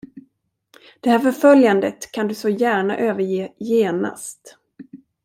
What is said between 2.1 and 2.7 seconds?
kan du så